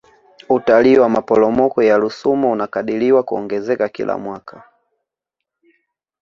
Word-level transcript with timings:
utalii 0.49 0.97
wa 0.99 1.09
maporomoko 1.09 1.83
ya 1.83 1.97
rusumo 1.97 2.51
unakadiriwa 2.51 3.23
kuongezeka 3.23 3.89
kila 3.89 4.17
mwaka 4.17 4.63